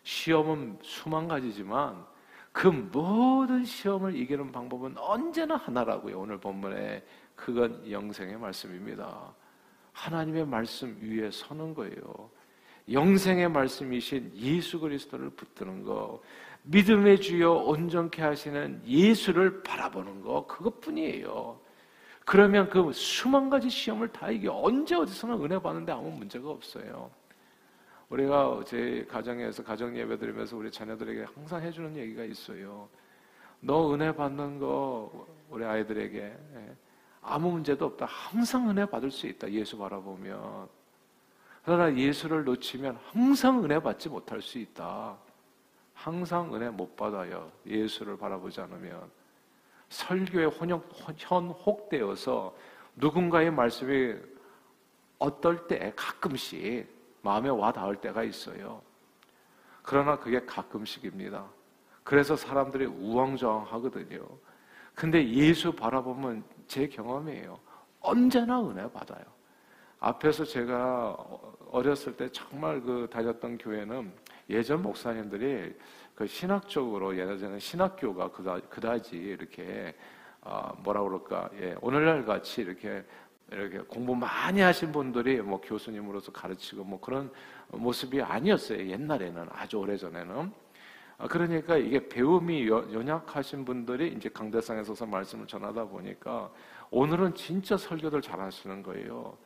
시험은 0.03 0.79
수만 0.81 1.27
가지지만 1.27 2.05
그 2.51 2.67
모든 2.67 3.63
시험을 3.65 4.15
이기는 4.15 4.51
방법은 4.51 4.97
언제나 4.97 5.55
하나라고요. 5.55 6.19
오늘 6.19 6.37
본문에 6.37 7.03
그건 7.35 7.89
영생의 7.89 8.37
말씀입니다. 8.37 9.33
하나님의 9.93 10.45
말씀 10.45 10.97
위에 11.01 11.29
서는 11.31 11.73
거예요. 11.73 12.29
영생의 12.91 13.49
말씀이신 13.49 14.33
예수 14.35 14.79
그리스도를 14.79 15.29
붙드는 15.31 15.83
거, 15.83 16.21
믿음의 16.63 17.21
주여 17.21 17.51
온전케 17.51 18.21
하시는 18.21 18.81
예수를 18.85 19.63
바라보는 19.63 20.21
거, 20.21 20.45
그것뿐이에요. 20.47 21.59
그러면 22.25 22.69
그 22.69 22.91
수만 22.93 23.49
가지 23.49 23.69
시험을 23.69 24.09
다 24.09 24.29
이겨 24.29 24.53
언제 24.55 24.95
어디서나 24.95 25.35
은혜 25.37 25.59
받는데 25.59 25.91
아무 25.91 26.11
문제가 26.11 26.49
없어요. 26.49 27.09
우리가 28.09 28.61
제 28.65 29.05
가정에서 29.09 29.63
가정 29.63 29.97
예배 29.97 30.17
드리면서 30.17 30.57
우리 30.57 30.69
자녀들에게 30.69 31.25
항상 31.33 31.61
해주는 31.61 31.95
얘기가 31.97 32.23
있어요. 32.25 32.89
너 33.61 33.93
은혜 33.93 34.13
받는 34.13 34.59
거 34.59 35.27
우리 35.49 35.63
아이들에게 35.63 36.17
예, 36.19 36.75
아무 37.21 37.51
문제도 37.51 37.85
없다. 37.85 38.05
항상 38.05 38.69
은혜 38.69 38.85
받을 38.85 39.11
수 39.11 39.27
있다. 39.27 39.49
예수 39.51 39.77
바라보면. 39.77 40.80
그러나 41.63 41.95
예수를 41.95 42.43
놓치면 42.43 42.97
항상 43.11 43.63
은혜 43.63 43.79
받지 43.79 44.09
못할 44.09 44.41
수 44.41 44.57
있다. 44.57 45.17
항상 45.93 46.53
은혜 46.55 46.69
못 46.69 46.95
받아요. 46.95 47.51
예수를 47.65 48.17
바라보지 48.17 48.61
않으면. 48.61 49.09
설교에 49.89 50.45
혼역, 50.45 50.89
현혹되어서 51.17 52.55
누군가의 52.95 53.51
말씀이 53.51 54.15
어떨 55.19 55.67
때 55.67 55.93
가끔씩 55.95 56.87
마음에 57.21 57.49
와 57.49 57.71
닿을 57.71 57.97
때가 57.97 58.23
있어요. 58.23 58.81
그러나 59.83 60.17
그게 60.17 60.43
가끔씩입니다. 60.45 61.45
그래서 62.03 62.35
사람들이 62.35 62.85
우왕좌왕 62.85 63.65
하거든요. 63.65 64.25
근데 64.95 65.27
예수 65.29 65.71
바라보면 65.71 66.43
제 66.67 66.87
경험이에요. 66.87 67.59
언제나 67.99 68.61
은혜 68.61 68.89
받아요. 68.91 69.23
앞에서 70.01 70.43
제가 70.43 71.15
어렸을 71.69 72.17
때 72.17 72.27
정말 72.31 72.81
그 72.81 73.07
다녔던 73.09 73.59
교회는 73.59 74.11
예전 74.49 74.81
목사님들이 74.81 75.73
그 76.15 76.25
신학적으로 76.25 77.15
예전에는 77.15 77.59
신학교가 77.59 78.31
그다, 78.31 78.59
그다 78.61 78.99
지 78.99 79.15
이렇게 79.15 79.95
어, 80.41 80.75
뭐라 80.83 81.03
그럴까 81.03 81.49
예, 81.61 81.75
오늘날 81.81 82.25
같이 82.25 82.61
이렇게 82.61 83.05
이렇게 83.51 83.77
공부 83.79 84.15
많이 84.15 84.59
하신 84.61 84.91
분들이 84.91 85.39
뭐 85.39 85.61
교수님으로서 85.61 86.31
가르치고 86.31 86.83
뭐 86.83 86.99
그런 86.99 87.31
모습이 87.67 88.21
아니었어요. 88.21 88.87
옛날에는 88.87 89.47
아주 89.51 89.77
오래 89.77 89.95
전에는. 89.97 90.51
아, 91.19 91.27
그러니까 91.27 91.77
이게 91.77 92.07
배움이 92.09 92.67
연약하신 92.67 93.65
분들이 93.65 94.13
이제 94.13 94.29
강대상에 94.29 94.83
서서 94.83 95.05
말씀을 95.05 95.45
전하다 95.45 95.85
보니까 95.85 96.49
오늘은 96.89 97.35
진짜 97.35 97.77
설교들 97.77 98.21
잘 98.21 98.39
하시는 98.39 98.81
거예요. 98.81 99.37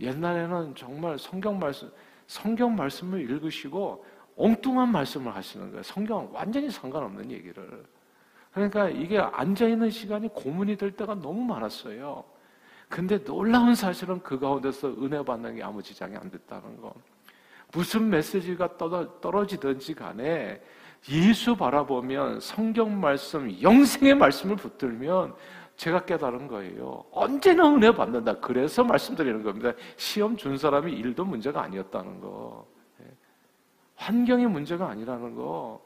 옛날에는 0.00 0.74
정말 0.74 1.18
성경 1.18 1.58
말씀, 1.58 1.90
성경 2.26 2.76
말씀을 2.76 3.20
읽으시고 3.20 4.04
엉뚱한 4.36 4.92
말씀을 4.92 5.34
하시는 5.34 5.68
거예요. 5.70 5.82
성경 5.82 6.28
완전히 6.32 6.70
상관없는 6.70 7.30
얘기를. 7.30 7.84
그러니까 8.52 8.88
이게 8.88 9.18
앉아있는 9.18 9.90
시간이 9.90 10.28
고문이 10.28 10.76
될 10.76 10.92
때가 10.92 11.14
너무 11.14 11.42
많았어요. 11.42 12.24
근데 12.88 13.22
놀라운 13.22 13.74
사실은 13.74 14.20
그 14.22 14.38
가운데서 14.38 14.88
은혜 15.02 15.22
받는 15.22 15.56
게 15.56 15.62
아무 15.62 15.82
지장이 15.82 16.16
안 16.16 16.30
됐다는 16.30 16.80
거. 16.80 16.94
무슨 17.72 18.08
메시지가 18.08 18.78
떨어지든지 19.20 19.94
간에 19.94 20.62
예수 21.10 21.54
바라보면 21.54 22.40
성경 22.40 22.98
말씀, 22.98 23.60
영생의 23.60 24.14
말씀을 24.14 24.56
붙들면 24.56 25.34
제가 25.78 26.04
깨달은 26.04 26.48
거예요. 26.48 27.04
언제나 27.12 27.72
은혜 27.72 27.92
받는다. 27.92 28.40
그래서 28.40 28.82
말씀드리는 28.82 29.44
겁니다. 29.44 29.72
시험 29.96 30.36
준 30.36 30.58
사람이 30.58 30.92
일도 30.92 31.24
문제가 31.24 31.62
아니었다는 31.62 32.20
거. 32.20 32.66
예. 33.00 33.06
환경이 33.94 34.46
문제가 34.46 34.88
아니라는 34.88 35.36
거. 35.36 35.80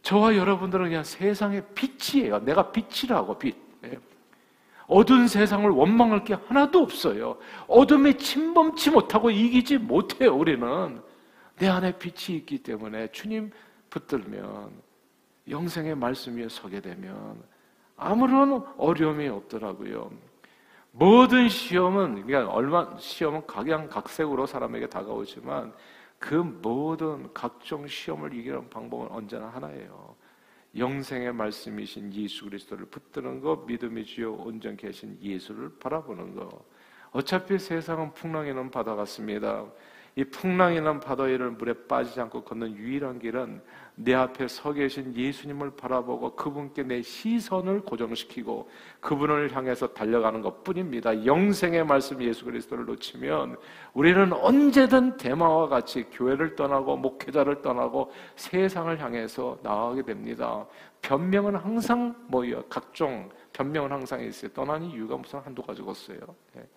저와 0.00 0.34
여러분들은 0.34 0.86
그냥 0.86 1.04
세상의 1.04 1.64
빛이에요. 1.74 2.38
내가 2.38 2.72
빛이라고, 2.72 3.38
빛. 3.38 3.54
예. 3.84 3.98
어두운 4.86 5.28
세상을 5.28 5.68
원망할 5.68 6.24
게 6.24 6.32
하나도 6.32 6.78
없어요. 6.78 7.36
어둠에 7.66 8.14
침범치 8.16 8.90
못하고 8.90 9.30
이기지 9.30 9.76
못해요, 9.76 10.34
우리는. 10.34 11.02
내 11.58 11.68
안에 11.68 11.98
빛이 11.98 12.38
있기 12.38 12.62
때문에 12.62 13.12
주님 13.12 13.50
붙들면, 13.90 14.70
영생의 15.50 15.96
말씀 15.96 16.36
위에 16.38 16.48
서게 16.48 16.80
되면, 16.80 17.42
아무런 17.96 18.64
어려움이 18.76 19.28
없더라고요. 19.28 20.10
모든 20.92 21.48
시험은 21.48 22.26
그러니까 22.26 22.52
얼마 22.52 22.96
시험은 22.98 23.46
각양각색으로 23.46 24.46
사람에게 24.46 24.88
다가오지만 24.88 25.74
그 26.18 26.34
모든 26.34 27.32
각종 27.34 27.86
시험을 27.86 28.32
이기는 28.34 28.70
방법은 28.70 29.08
언제나 29.10 29.48
하나예요. 29.48 30.16
영생의 30.76 31.32
말씀이신 31.32 32.12
예수 32.14 32.44
그리스도를 32.44 32.86
붙드는 32.86 33.40
것, 33.40 33.64
믿음이 33.66 34.04
주여 34.04 34.30
온전케 34.32 34.88
하신 34.88 35.18
예수를 35.22 35.78
바라보는 35.78 36.34
것. 36.34 36.64
어차피 37.12 37.58
세상은 37.58 38.12
풍랑이는 38.12 38.70
바다 38.70 38.94
같습니다. 38.94 39.64
이 40.16 40.24
풍랑이란 40.24 41.00
바다 41.00 41.24
위를 41.24 41.50
물에 41.50 41.74
빠지지 41.86 42.20
않고 42.20 42.44
걷는 42.44 42.74
유일한 42.76 43.18
길은 43.18 43.62
내 43.98 44.12
앞에 44.12 44.46
서 44.46 44.74
계신 44.74 45.14
예수님을 45.16 45.70
바라보고 45.70 46.36
그분께 46.36 46.82
내 46.82 47.00
시선을 47.00 47.80
고정시키고 47.80 48.68
그분을 49.00 49.56
향해서 49.56 49.94
달려가는 49.94 50.42
것 50.42 50.62
뿐입니다. 50.62 51.24
영생의 51.24 51.86
말씀 51.86 52.22
예수 52.22 52.44
그리스도를 52.44 52.84
놓치면 52.84 53.56
우리는 53.94 54.32
언제든 54.34 55.16
대마와 55.16 55.68
같이 55.68 56.04
교회를 56.12 56.56
떠나고 56.56 56.98
목회자를 56.98 57.62
떠나고 57.62 58.12
세상을 58.36 59.00
향해서 59.00 59.58
나가게 59.62 60.02
됩니다. 60.02 60.66
변명은 61.00 61.56
항상 61.56 62.14
뭐예요? 62.28 62.62
각종 62.68 63.30
변명은 63.54 63.90
항상 63.90 64.20
있어요. 64.20 64.52
떠난 64.52 64.82
이유가 64.82 65.16
무슨 65.16 65.38
한두 65.38 65.62
가지가 65.62 65.88
없어요. 65.88 66.18
예. 66.58 66.68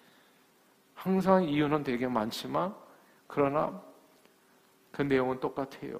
항상 0.94 1.44
이유는 1.44 1.84
되게 1.84 2.08
많지만 2.08 2.74
그러나 3.28 3.82
그 4.92 5.02
내용은 5.02 5.42
똑같아요. 5.42 5.98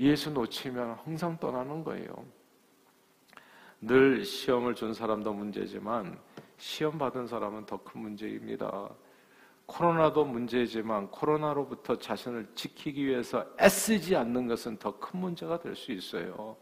예수 0.00 0.30
놓치면 0.30 0.98
항상 1.04 1.38
떠나는 1.38 1.84
거예요. 1.84 2.08
늘 3.82 4.24
시험을 4.24 4.74
준 4.74 4.92
사람도 4.94 5.32
문제지만 5.32 6.18
시험 6.56 6.98
받은 6.98 7.26
사람은 7.26 7.66
더 7.66 7.78
큰 7.78 8.00
문제입니다. 8.02 8.88
코로나도 9.66 10.24
문제지만 10.24 11.10
코로나로부터 11.10 11.96
자신을 11.96 12.48
지키기 12.54 13.06
위해서 13.06 13.46
애쓰지 13.60 14.16
않는 14.16 14.48
것은 14.48 14.78
더 14.78 14.98
큰 14.98 15.20
문제가 15.20 15.58
될 15.58 15.76
수 15.76 15.92
있어요. 15.92 16.56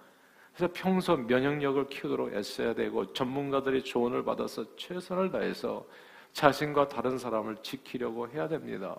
그래서 0.54 0.73
평소 0.76 1.16
면역력을 1.16 1.88
키우도록 1.88 2.35
애써야 2.35 2.75
되고 2.75 3.12
전문가들의 3.12 3.85
조언을 3.85 4.25
받아서 4.25 4.64
최선을 4.76 5.30
다해서 5.30 5.87
자신과 6.33 6.88
다른 6.88 7.16
사람을 7.16 7.57
지키려고 7.62 8.28
해야 8.28 8.47
됩니다. 8.49 8.97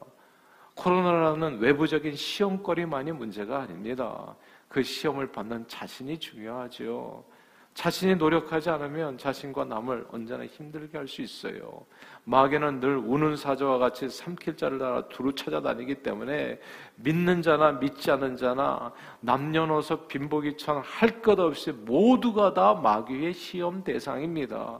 코로나라는 0.79 1.59
외부적인 1.59 2.15
시험거리만이 2.15 3.11
문제가 3.11 3.61
아닙니다. 3.61 4.33
그 4.69 4.81
시험을 4.81 5.31
받는 5.31 5.67
자신이 5.67 6.17
중요하죠. 6.17 7.25
자신이 7.73 8.15
노력하지 8.15 8.69
않으면 8.69 9.17
자신과 9.17 9.65
남을 9.65 10.07
언제나 10.11 10.45
힘들게 10.45 10.97
할 10.97 11.07
수 11.07 11.21
있어요. 11.21 11.85
마귀는 12.23 12.79
늘 12.79 12.97
우는 12.97 13.35
사자와 13.35 13.77
같이 13.77 14.09
삼킬 14.09 14.57
자를 14.57 14.79
따라 14.79 15.07
두루 15.07 15.33
찾아다니기 15.33 15.95
때문에 15.95 16.59
믿는 16.95 17.41
자나 17.41 17.73
믿지 17.73 18.11
않는 18.11 18.37
자나 18.37 18.91
남녀노소 19.21 20.07
빈복이천 20.07 20.81
할 20.83 21.21
것 21.21 21.39
없이 21.39 21.71
모두가 21.71 22.53
다 22.53 22.73
마귀의 22.73 23.33
시험 23.33 23.83
대상입니다. 23.83 24.79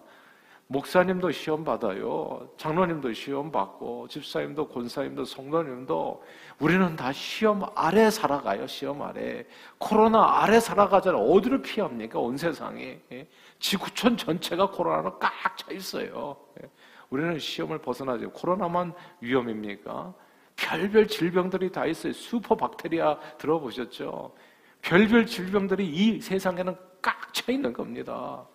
목사님도 0.71 1.32
시험 1.32 1.63
받아요. 1.63 2.47
장로님도 2.58 3.12
시험 3.13 3.51
받고 3.51 4.08
집사님도 4.08 4.67
권사님도 4.67 5.25
성도님도 5.25 6.23
우리는 6.60 6.95
다 6.95 7.12
시험 7.12 7.65
아래 7.73 8.12
살아가요. 8.12 8.67
시험 8.67 9.01
아래. 9.01 9.43
코로나 9.79 10.43
아래 10.43 10.60
살아가잖아요. 10.60 11.23
어디를 11.23 11.63
피합니까? 11.63 12.19
온 12.19 12.38
세상에. 12.38 13.01
예? 13.12 13.27
지구촌 13.58 14.15
전체가 14.15 14.69
코로나로 14.69 15.17
꽉 15.17 15.58
차 15.58 15.71
있어요. 15.71 16.38
예? 16.62 16.69
우리는 17.10 17.39
시험을 17.39 17.79
벗어나지. 17.79 18.25
코로나만 18.27 18.93
위험입니까? 19.21 20.13
별별 20.55 21.08
질병들이 21.08 21.71
다 21.71 21.88
있어요. 21.88 22.13
슈퍼 22.13 22.55
박테리아 22.55 23.17
들어보셨죠? 23.39 24.36
별별 24.84 25.25
질병들이 25.25 25.88
이 25.88 26.21
세상에는 26.21 26.75
꽉 27.01 27.34
차 27.34 27.51
있는 27.51 27.73
겁니다. 27.73 28.45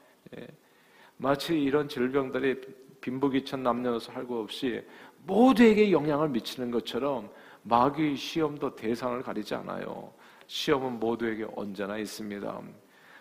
예. 1.20 1.22
마치 1.22 1.61
이런 1.62 1.88
질병들이 1.88 2.61
빈부귀천 3.00 3.62
남녀노소 3.62 4.12
할 4.12 4.27
것 4.27 4.40
없이 4.40 4.83
모두에게 5.27 5.90
영향을 5.92 6.29
미치는 6.29 6.70
것처럼 6.70 7.31
마귀 7.62 8.16
시험도 8.16 8.77
대상을 8.77 9.22
가리지 9.22 9.55
않아요. 9.55 10.12
시험은 10.46 11.00
모두에게 11.00 11.46
언제나 11.57 11.96
있습니다. 11.98 12.61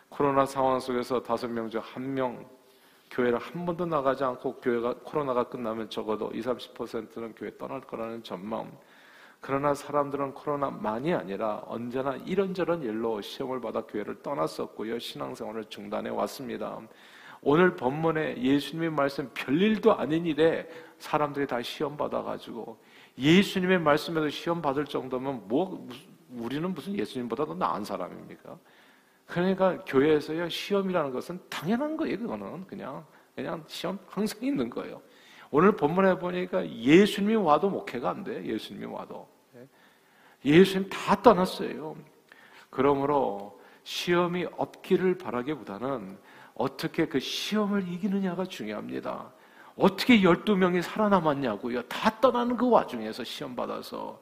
코로나 0.10 0.46
상황 0.46 0.80
속에서 0.80 1.22
다섯 1.24 1.48
명 1.48 1.70
중 1.70 1.82
한 1.82 2.14
명 2.14 2.46
교회를 3.12 3.38
한 3.38 3.66
번도 3.66 3.86
나가지 3.86 4.24
않고 4.24 4.56
교회가 4.60 4.96
코로나가 5.04 5.44
끝나면 5.44 5.88
적어도 5.90 6.32
20, 6.34 6.58
30%는 6.74 7.36
교회 7.36 7.56
떠날 7.58 7.82
거라는 7.82 8.24
전망. 8.24 8.72
그러나 9.40 9.74
사람들은 9.76 10.34
코로나만이 10.34 11.14
아니라 11.14 11.62
언제나 11.68 12.16
이런저런 12.16 12.82
일로 12.82 13.22
시험을 13.22 13.62
받아 13.62 13.82
교회를 13.82 14.24
떠났었고요. 14.24 14.98
신앙생활을 14.98 15.66
중단해 15.66 16.10
왔습니다. 16.10 16.80
오늘 17.44 17.76
본문에 17.76 18.42
예수님의 18.42 18.92
말씀 18.92 19.30
별일도 19.34 19.96
아닌 19.96 20.26
일에 20.26 20.68
사람들이 20.98 21.46
다 21.46 21.62
시험 21.62 21.98
받아가지고 21.98 22.78
예수님의 23.18 23.80
말씀에도 23.80 24.30
시험 24.30 24.62
받을 24.62 24.86
정도면 24.86 25.48
뭐 25.48 25.88
우리는 26.30 26.74
무슨 26.74 26.98
예수님보다 26.98 27.46
더 27.46 27.54
나은 27.54 27.84
사람입니까? 27.84 28.58
그러니까 29.26 29.78
교회에서요 29.86 30.50
시험이라는 30.50 31.12
것은 31.12 31.40
당연한 31.50 31.98
거예요. 31.98 32.18
그거는 32.18 32.66
그냥 32.66 33.06
그냥 33.36 33.64
시험 33.68 34.00
항상 34.08 34.42
있는 34.42 34.70
거예요. 34.70 35.02
오늘 35.52 35.74
본문에 35.76 36.18
보니까 36.20 36.68
예수님이 36.68 37.36
와도 37.36 37.70
목회가 37.70 38.12
안 38.12 38.24
돼. 38.24 38.44
예수님이 38.46 38.86
와도 38.86 39.28
예. 39.56 39.68
예수님 40.46 40.90
다 40.90 41.22
떠났어요. 41.22 41.96
그러므로 42.70 43.60
시험이 43.84 44.48
없기를 44.58 45.18
바라기보다는 45.18 46.18
어떻게 46.56 47.08
그 47.08 47.20
시험을 47.20 47.88
이기느냐가 47.88 48.46
중요합니다. 48.46 49.32
어떻게 49.76 50.22
12명이 50.22 50.82
살아남았냐고요. 50.82 51.84
다 51.84 52.20
떠나는 52.20 52.56
그 52.58 52.70
와중에서 52.70 53.24
시험 53.24 53.56
받아서 53.56 54.22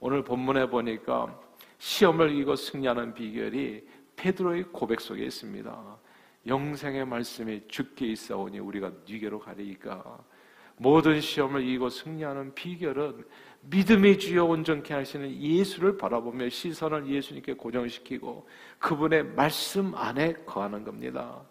오늘 0.00 0.24
본문에 0.24 0.68
보니까 0.68 1.38
시험을 1.78 2.30
이기고 2.32 2.56
승리하는 2.56 3.14
비결이 3.14 3.86
페드로의 4.16 4.64
고백 4.72 5.00
속에 5.00 5.24
있습니다. 5.24 5.98
영생의 6.46 7.06
말씀이 7.06 7.62
죽게 7.68 8.06
있사오니 8.08 8.58
우리가 8.58 8.90
니게로 9.08 9.38
가리이까 9.38 10.18
모든 10.76 11.20
시험을 11.20 11.62
이기고 11.62 11.88
승리하는 11.88 12.54
비결은 12.54 13.24
믿음의 13.62 14.18
주여 14.18 14.44
온전케 14.44 14.92
하시는 14.92 15.40
예수를 15.40 15.96
바라보며 15.96 16.48
시선을 16.48 17.06
예수님께 17.06 17.54
고정시키고 17.54 18.48
그분의 18.80 19.24
말씀 19.24 19.94
안에 19.94 20.32
거하는 20.44 20.82
겁니다. 20.82 21.42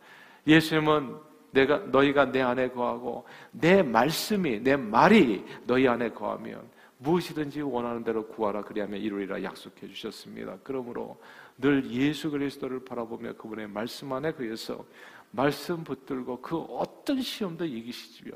예수님은 0.48 1.16
내가 1.52 1.78
너희가 1.78 2.32
내 2.32 2.42
안에 2.42 2.70
거하고 2.70 3.26
내 3.52 3.84
말씀이 3.84 4.62
내 4.62 4.76
말이 4.76 5.46
너희 5.66 5.88
안에 5.88 6.12
거하면 6.12 6.70
무엇이든지 7.00 7.62
원하는 7.62 8.04
대로 8.04 8.28
구하라 8.28 8.62
그리하면 8.62 9.02
이루리라 9.02 9.42
약속해 9.44 9.88
주셨습니다. 9.88 10.58
그러므로 10.64 11.20
늘 11.58 11.90
예수 11.92 12.30
그리스도를 12.30 12.86
바라보며 12.86 13.34
그분의 13.34 13.68
말씀 13.68 14.14
안에 14.14 14.32
그에서 14.34 14.86
말씀 15.32 15.84
붙들고 15.84 16.42
그 16.42 16.58
어떤 16.58 17.22
시험도 17.22 17.66
이기시지요. 17.66 18.34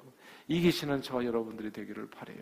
이기시는 0.48 1.02
저와 1.02 1.26
여러분들이 1.26 1.72
되기를 1.72 2.10
바래요. 2.10 2.40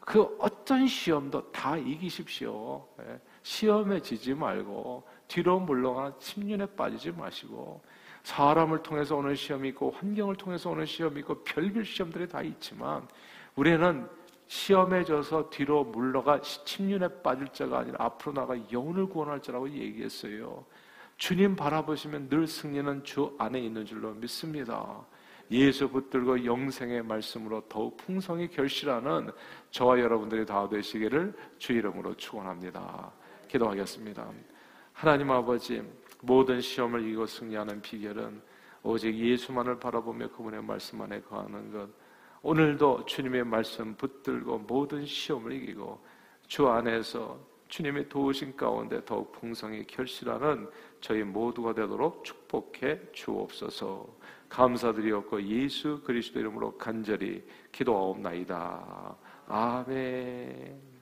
그 0.00 0.22
어떤 0.38 0.86
시험도 0.86 1.52
다 1.52 1.76
이기십시오. 1.76 2.86
예. 3.00 3.20
시험에 3.42 4.00
지지 4.00 4.34
말고 4.34 5.06
뒤로 5.26 5.60
물러가 5.60 6.14
침륜에 6.18 6.66
빠지지 6.66 7.10
마시고 7.12 7.82
사람을 8.28 8.82
통해서 8.82 9.16
오는 9.16 9.34
시험이 9.34 9.70
있고 9.70 9.90
환경을 9.90 10.36
통해서 10.36 10.68
오는 10.68 10.84
시험이 10.84 11.20
있고 11.20 11.42
별별 11.44 11.82
시험들이 11.82 12.28
다 12.28 12.42
있지만 12.42 13.08
우리는 13.56 14.06
시험에 14.46 15.02
져서 15.02 15.48
뒤로 15.48 15.84
물러가 15.84 16.38
침륜에 16.42 17.08
빠질 17.22 17.48
자가 17.48 17.78
아니라 17.78 17.96
앞으로 18.00 18.34
나가 18.34 18.54
영혼을 18.70 19.06
구원할 19.06 19.40
자라고 19.40 19.70
얘기했어요. 19.70 20.66
주님 21.16 21.56
바라보시면 21.56 22.28
늘 22.28 22.46
승리는 22.46 23.02
주 23.02 23.34
안에 23.38 23.60
있는 23.60 23.86
줄로 23.86 24.12
믿습니다. 24.12 25.06
예수 25.50 25.88
붙들고 25.88 26.44
영생의 26.44 27.02
말씀으로 27.04 27.62
더욱 27.66 27.96
풍성히 27.96 28.48
결실하는 28.48 29.30
저와 29.70 29.98
여러분들이 30.00 30.44
다 30.44 30.68
되시기를 30.68 31.34
주 31.56 31.72
이름으로 31.72 32.14
축원합니다. 32.14 33.10
기도하겠습니다. 33.48 34.28
하나님 34.92 35.30
아버지 35.30 35.82
모든 36.22 36.60
시험을 36.60 37.04
이기고 37.04 37.26
승리하는 37.26 37.80
비결은 37.80 38.40
오직 38.82 39.14
예수만을 39.14 39.78
바라보며 39.78 40.28
그분의 40.30 40.62
말씀 40.62 41.00
안에 41.00 41.20
거하는 41.22 41.72
것. 41.72 41.88
오늘도 42.42 43.04
주님의 43.06 43.44
말씀 43.44 43.94
붙들고 43.96 44.58
모든 44.58 45.04
시험을 45.04 45.52
이기고 45.52 46.00
주 46.46 46.68
안에서 46.68 47.38
주님의 47.68 48.08
도우신 48.08 48.56
가운데 48.56 49.04
더욱 49.04 49.30
풍성히 49.32 49.84
결실하는 49.86 50.68
저희 51.00 51.22
모두가 51.22 51.74
되도록 51.74 52.24
축복해 52.24 53.12
주옵소서. 53.12 54.06
감사드리옵고 54.48 55.42
예수 55.42 56.00
그리스도 56.02 56.40
이름으로 56.40 56.78
간절히 56.78 57.46
기도하옵나이다. 57.70 59.16
아멘. 59.46 60.97